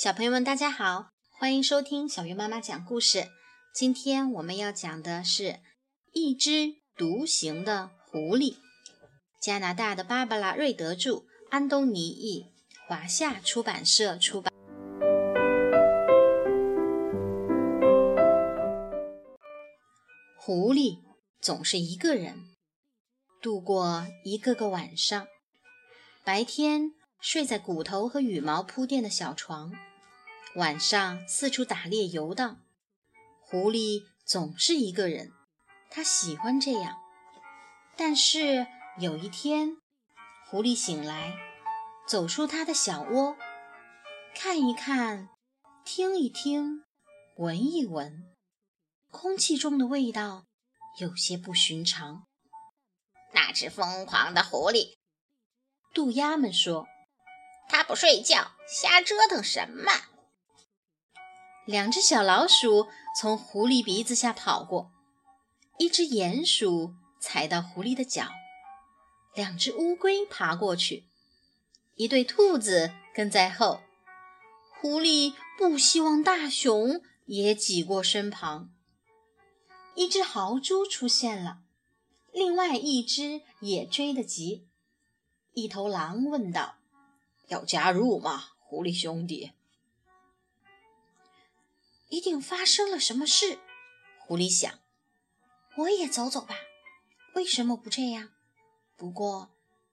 [0.00, 3.26] 小朋友们，大家好，欢迎收听小鱼妈妈讲故事。
[3.74, 5.58] 今天我们要讲的是
[6.12, 8.58] 一只独行的狐狸。
[9.42, 12.46] 加拿大的芭芭拉·瑞德著，安东尼译，
[12.86, 14.52] 华夏出版社出版。
[20.36, 21.00] 狐狸
[21.40, 22.36] 总是一个人
[23.42, 25.26] 度过一个个晚上，
[26.22, 29.72] 白天睡在骨头和羽毛铺垫的小床。
[30.54, 32.64] 晚上四处打猎游荡，
[33.40, 35.32] 狐狸总是一个人，
[35.90, 36.96] 它喜欢这样。
[37.96, 38.66] 但是
[38.98, 39.76] 有一天，
[40.46, 41.36] 狐狸醒来，
[42.08, 43.36] 走出它的小窝，
[44.34, 45.28] 看一看，
[45.84, 46.82] 听一听，
[47.36, 48.34] 闻一闻，
[49.10, 50.46] 空气中的味道
[50.98, 52.26] 有些不寻常。
[53.32, 54.96] 那只疯狂的狐狸，
[55.92, 56.86] 渡鸦们说
[57.68, 59.92] ：“它不睡觉，瞎折腾什么？”
[61.68, 64.90] 两只小老鼠从狐狸鼻子下跑过，
[65.76, 68.30] 一只鼹鼠踩到狐狸的脚，
[69.34, 71.04] 两只乌龟爬过去，
[71.96, 73.82] 一对兔子跟在后。
[74.80, 78.70] 狐狸不希望大熊也挤过身旁。
[79.94, 81.58] 一只豪猪出现了，
[82.32, 84.66] 另外一只也追得急。
[85.52, 86.76] 一头狼问道
[87.48, 89.52] ：“要加入吗，狐狸兄弟？”
[92.08, 93.58] 一定发生了什么事，
[94.18, 94.80] 狐狸想。
[95.76, 96.56] 我也走走吧，
[97.34, 98.30] 为什么不这样？
[98.96, 99.50] 不过，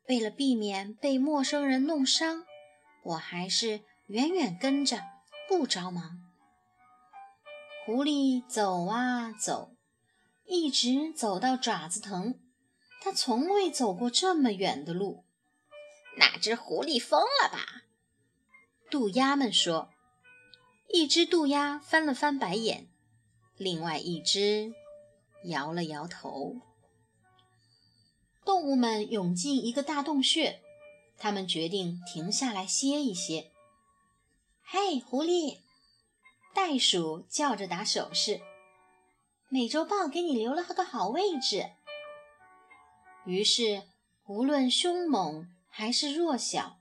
[0.07, 2.45] 为了避免被陌生人弄伤，
[3.03, 5.03] 我还是远远跟着，
[5.47, 6.21] 不着忙。
[7.85, 9.75] 狐狸走啊走，
[10.45, 12.39] 一直走到爪子疼。
[13.01, 15.25] 他从未走过这么远的路。
[16.17, 17.83] 那只狐狸疯了吧？
[18.89, 19.91] 渡鸦们说。
[20.87, 22.87] 一只渡鸦翻了翻白眼，
[23.57, 24.73] 另外一只
[25.45, 26.55] 摇了摇头。
[28.45, 30.61] 动物们涌进一个大洞穴，
[31.17, 33.51] 他们决定停下来歇一歇。
[34.63, 35.59] 嘿，狐狸！
[36.53, 38.41] 袋鼠叫着打手势。
[39.49, 41.71] 美洲豹给你留了个好位置。
[43.25, 43.83] 于是，
[44.27, 46.77] 无论凶猛还是弱小，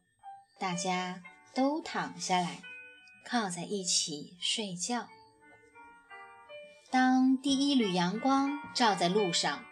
[0.58, 1.22] 大家
[1.54, 2.62] 都躺下来。
[3.24, 5.08] 靠在一起睡觉。
[6.90, 9.64] 当第一缕阳光照在路上，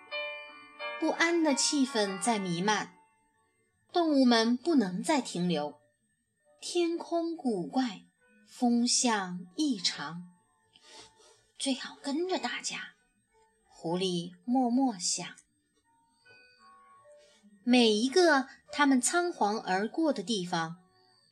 [0.98, 2.94] 不安的气氛在弥漫。
[3.92, 5.78] 动物们不能再停留。
[6.60, 8.04] 天空古怪，
[8.48, 10.30] 风向异常，
[11.58, 12.94] 最好跟着大家。
[13.69, 15.26] 狐狸默默想。
[17.64, 20.76] 每一个他们仓皇而过的地方，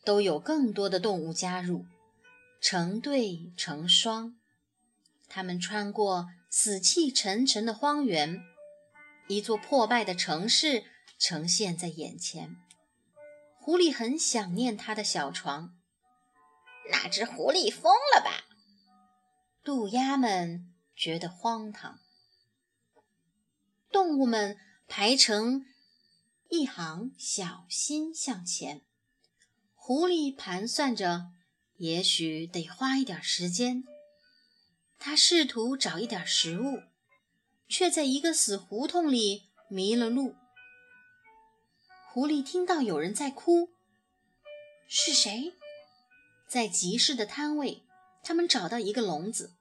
[0.05, 1.87] 都有更多的动物加入。
[2.61, 4.37] 成对成双，
[5.29, 8.43] 他们穿过死气沉沉的荒原，
[9.29, 10.85] 一座破败的城市
[11.19, 12.57] 呈现在眼前。
[13.59, 15.75] 狐狸很想念他的小床。
[16.91, 18.45] 那只狐狸疯了吧？
[19.63, 21.99] 渡鸦们觉得荒唐。
[23.91, 25.67] 动物们排成
[26.49, 28.83] 一行，小心向前。
[29.75, 31.31] 狐狸盘算着。
[31.81, 33.85] 也许得花一点时间。
[34.99, 36.83] 他试图找一点食物，
[37.71, 40.35] 却在一个死胡同里迷了路。
[42.13, 43.71] 狐狸听到有人在哭，
[44.87, 45.55] 是谁？
[46.47, 47.83] 在集市的摊位，
[48.23, 49.55] 他们找到一个笼子，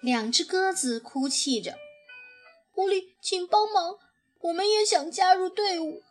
[0.00, 1.76] 两只鸽子哭泣着
[2.70, 3.98] ：“狐狸，请帮忙，
[4.38, 6.04] 我们也想加入队伍。”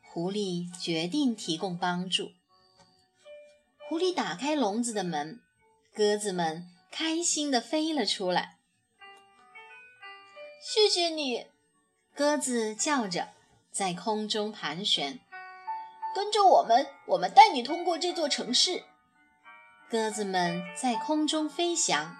[0.00, 2.32] 狐狸决定提供帮助。
[3.90, 5.40] 狐狸打开笼子的门，
[5.92, 8.58] 鸽子们开心地飞了出来。
[10.62, 11.48] 谢谢你，
[12.14, 13.30] 鸽子叫着，
[13.72, 15.18] 在空中盘旋。
[16.14, 18.84] 跟着我们，我们带你通过这座城市。
[19.88, 22.16] 鸽子们在空中飞翔，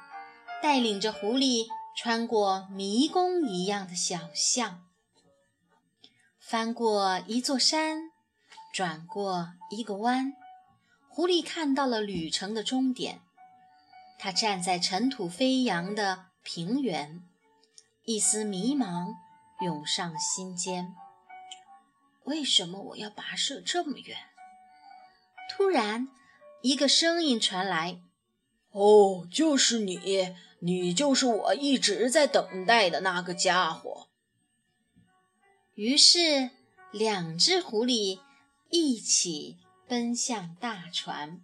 [0.60, 4.88] 带领着狐狸穿过迷宫一样的小巷，
[6.40, 8.10] 翻过一座山，
[8.74, 10.32] 转过一个弯。
[11.12, 13.20] 狐狸看到了旅程的终点，
[14.16, 17.24] 它站在尘土飞扬的平原，
[18.04, 19.16] 一丝迷茫
[19.60, 20.94] 涌上心间。
[22.22, 24.16] 为什么我要跋涉这么远？
[25.50, 26.08] 突然，
[26.62, 28.00] 一个声音传来
[28.70, 34.06] ：“哦，就是你，你就是我一直在等待的那个家伙。”
[35.74, 36.50] 于是，
[36.92, 38.20] 两只狐狸
[38.68, 39.58] 一起。
[39.90, 41.40] 奔向大船。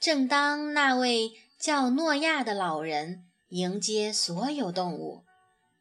[0.00, 5.24] 正当那位叫诺亚的老人迎接所有动物，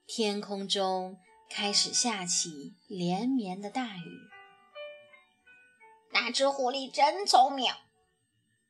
[0.06, 1.18] 天空中
[1.50, 4.30] 开始下起连绵的大雨。
[6.12, 7.74] 那只狐狸真聪明，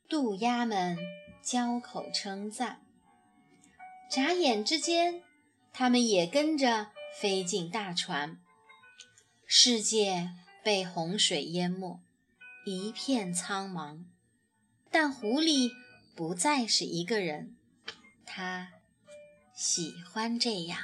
[0.07, 0.97] 渡鸦们
[1.43, 2.79] 交口称赞。
[4.09, 5.23] 眨眼之间，
[5.73, 8.39] 他们也跟着飞进大船。
[9.45, 10.29] 世界
[10.63, 11.99] 被洪水淹没，
[12.65, 13.99] 一片苍茫。
[14.91, 15.71] 但狐狸
[16.15, 17.55] 不再是一个人，
[18.25, 18.69] 他
[19.53, 20.79] 喜欢这样。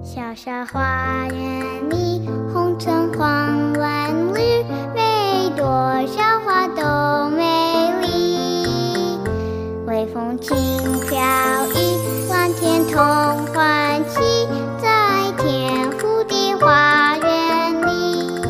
[0.00, 2.07] 小小花园里，
[2.78, 4.64] 橙黄蓝绿，
[4.94, 5.66] 每朵
[6.06, 9.18] 小花都美丽。
[9.84, 10.56] 微风轻
[11.00, 11.18] 飘
[11.74, 11.98] 逸，
[12.30, 12.96] 蓝天同
[13.52, 14.46] 欢喜，
[14.80, 18.40] 在天湖的花园里，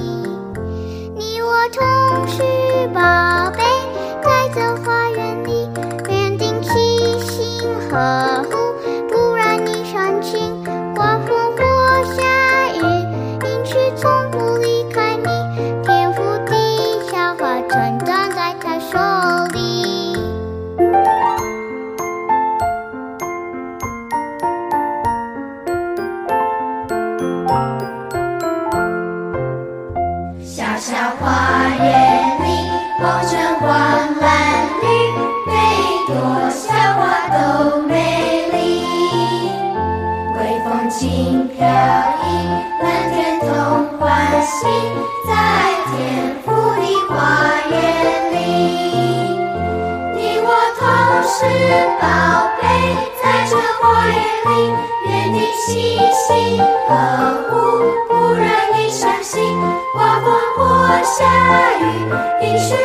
[1.16, 2.42] 你我同是
[2.88, 3.64] 宝贝，
[4.22, 5.70] 在这花园里，
[6.10, 8.44] 约定齐心呵
[40.78, 41.66] 风轻飘逸，
[42.84, 43.48] 蓝天同
[43.98, 44.64] 欢喜，
[45.26, 45.34] 在
[45.90, 47.16] 天府的花
[47.68, 47.74] 园
[48.30, 48.36] 里，
[50.14, 50.46] 你我
[50.78, 50.86] 同
[51.26, 51.36] 是
[52.00, 52.06] 宝
[52.62, 52.62] 贝，
[53.20, 54.14] 在这花园
[54.46, 54.50] 里，
[55.08, 55.36] 愿你
[55.66, 55.98] 细
[56.28, 56.92] 心呵
[57.50, 57.52] 护，
[58.06, 59.34] 不让你伤心。
[59.92, 60.26] 刮风
[60.56, 60.62] 或
[61.02, 61.18] 下
[61.80, 61.82] 雨，
[62.40, 62.76] 应许